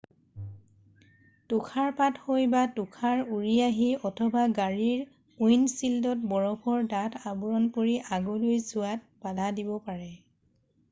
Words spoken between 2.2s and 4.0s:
হৈ বা তুষাৰ উৰি আহি